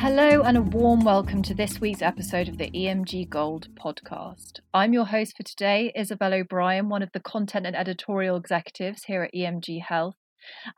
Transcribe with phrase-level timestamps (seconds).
[0.00, 4.60] Hello, and a warm welcome to this week's episode of the EMG Gold podcast.
[4.72, 9.24] I'm your host for today, Isabel O'Brien, one of the content and editorial executives here
[9.24, 10.14] at EMG Health.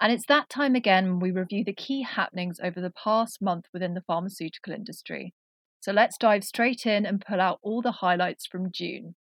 [0.00, 3.66] And it's that time again when we review the key happenings over the past month
[3.74, 5.34] within the pharmaceutical industry.
[5.80, 9.16] So let's dive straight in and pull out all the highlights from June.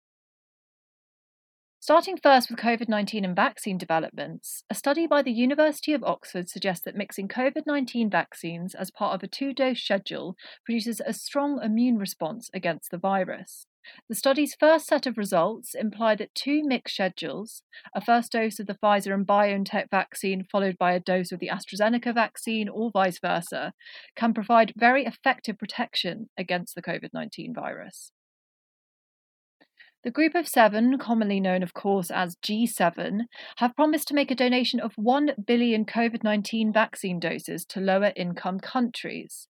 [1.88, 6.50] Starting first with COVID 19 and vaccine developments, a study by the University of Oxford
[6.50, 11.14] suggests that mixing COVID 19 vaccines as part of a two dose schedule produces a
[11.14, 13.68] strong immune response against the virus.
[14.10, 17.64] The study's first set of results imply that two mixed schedules,
[17.96, 21.50] a first dose of the Pfizer and BioNTech vaccine followed by a dose of the
[21.50, 23.72] AstraZeneca vaccine, or vice versa,
[24.14, 28.12] can provide very effective protection against the COVID 19 virus.
[30.08, 33.24] The Group of Seven, commonly known, of course, as G7,
[33.58, 38.14] have promised to make a donation of 1 billion COVID 19 vaccine doses to lower
[38.16, 39.50] income countries.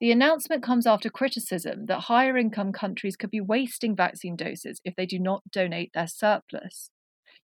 [0.00, 4.96] The announcement comes after criticism that higher income countries could be wasting vaccine doses if
[4.96, 6.88] they do not donate their surplus.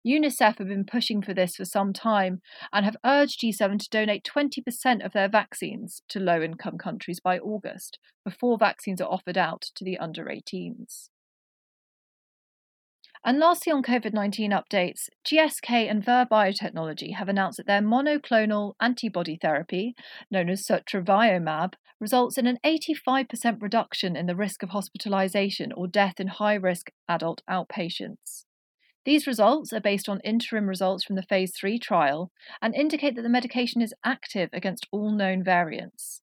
[0.03, 2.41] UNICEF have been pushing for this for some time
[2.73, 7.37] and have urged G7 to donate 20% of their vaccines to low income countries by
[7.37, 11.09] August, before vaccines are offered out to the under 18s.
[13.25, 18.73] And lastly, on COVID 19 updates, GSK and Vir Biotechnology have announced that their monoclonal
[18.81, 19.95] antibody therapy,
[20.31, 26.19] known as sotrovimab, results in an 85% reduction in the risk of hospitalization or death
[26.19, 28.45] in high risk adult outpatients.
[29.03, 32.29] These results are based on interim results from the phase 3 trial
[32.61, 36.21] and indicate that the medication is active against all known variants.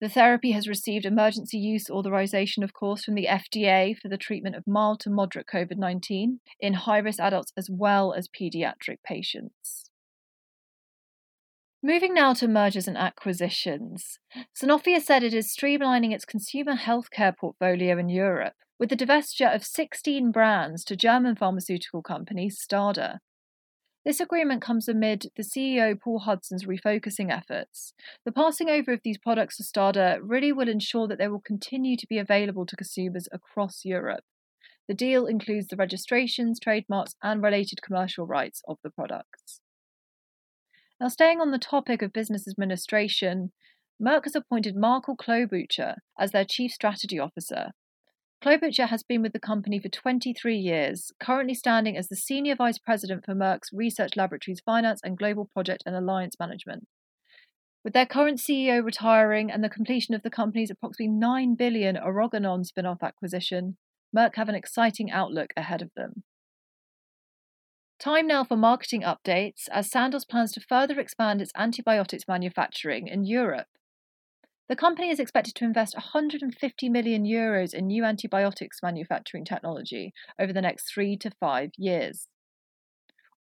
[0.00, 4.54] The therapy has received emergency use authorization, of course, from the FDA for the treatment
[4.54, 9.90] of mild to moderate COVID 19 in high risk adults as well as pediatric patients.
[11.82, 14.18] Moving now to mergers and acquisitions.
[14.54, 19.54] Sanofi has said it is streamlining its consumer healthcare portfolio in Europe with the divestiture
[19.54, 23.18] of 16 brands to German pharmaceutical company Stada.
[24.06, 27.92] This agreement comes amid the CEO Paul Hudson's refocusing efforts.
[28.24, 31.96] The passing over of these products to Stada really will ensure that they will continue
[31.96, 34.22] to be available to consumers across Europe.
[34.86, 39.60] The deal includes the registrations, trademarks, and related commercial rights of the products.
[41.00, 43.50] Now, staying on the topic of business administration,
[44.00, 47.72] Merck has appointed Markel Klobuchar as their Chief Strategy Officer,
[48.42, 52.78] Klobuchar has been with the company for 23 years, currently standing as the Senior Vice
[52.78, 56.86] President for Merck's Research Laboratories Finance and Global Project and Alliance Management.
[57.82, 62.64] With their current CEO retiring and the completion of the company's approximately 9 billion Organon
[62.64, 63.76] spin-off acquisition,
[64.14, 66.22] Merck have an exciting outlook ahead of them.
[67.98, 73.24] Time now for marketing updates as Sandoz plans to further expand its antibiotics manufacturing in
[73.24, 73.68] Europe.
[74.68, 80.52] The company is expected to invest 150 million euros in new antibiotics manufacturing technology over
[80.52, 82.26] the next three to five years.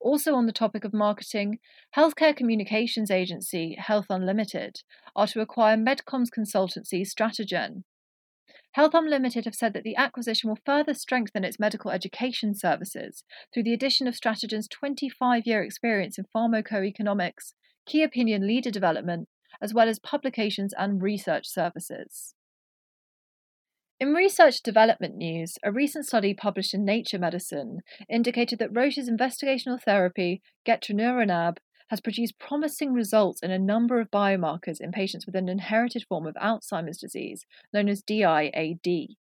[0.01, 1.61] Also, on the topic of marketing,
[1.97, 4.83] healthcare communications agency Health Unlimited
[5.17, 7.85] are to acquire MedComms consultancy Stratagen.
[8.73, 13.63] Health Unlimited have said that the acquisition will further strengthen its medical education services through
[13.63, 17.55] the addition of Stratagen's 25 year experience in pharmacoeconomics,
[17.87, 19.29] key opinion leader development,
[19.61, 22.35] as well as publications and research services.
[24.01, 27.79] In research development news, a recent study published in Nature Medicine
[28.09, 34.81] indicated that Roche's investigational therapy, gantenerumab, has produced promising results in a number of biomarkers
[34.81, 39.17] in patients with an inherited form of Alzheimer's disease known as DIAD.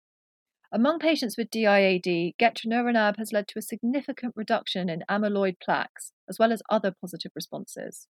[0.72, 6.40] Among patients with DIAD, gantenerumab has led to a significant reduction in amyloid plaques, as
[6.40, 8.08] well as other positive responses.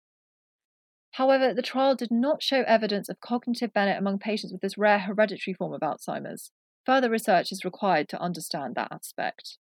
[1.16, 5.00] However, the trial did not show evidence of cognitive benefit among patients with this rare
[5.00, 6.52] hereditary form of Alzheimer's.
[6.86, 9.58] Further research is required to understand that aspect.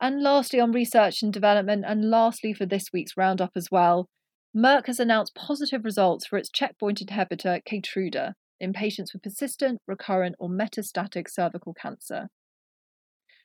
[0.00, 4.08] And lastly, on research and development, and lastly for this week's roundup as well,
[4.54, 10.36] Merck has announced positive results for its checkpoint inhibitor Keytruda in patients with persistent, recurrent,
[10.38, 12.28] or metastatic cervical cancer.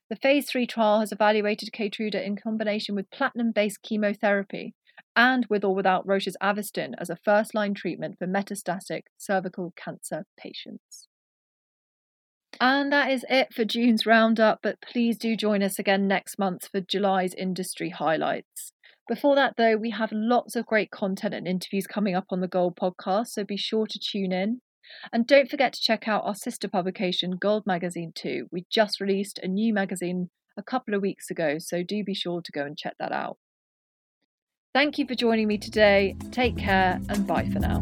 [0.10, 4.74] The phase 3 trial has evaluated Keytruda in combination with platinum based chemotherapy
[5.16, 10.26] and with or without Roche's Avastin as a first line treatment for metastatic cervical cancer
[10.38, 11.08] patients.
[12.60, 16.70] And that is it for June's roundup, but please do join us again next month
[16.72, 18.74] for July's industry highlights.
[19.08, 22.48] Before that, though, we have lots of great content and interviews coming up on the
[22.48, 24.62] Gold podcast, so be sure to tune in.
[25.14, 28.48] And don't forget to check out our sister publication, Gold Magazine 2.
[28.52, 32.42] We just released a new magazine a couple of weeks ago, so do be sure
[32.42, 33.38] to go and check that out.
[34.78, 36.16] Thank you for joining me today.
[36.30, 37.82] Take care and bye for now.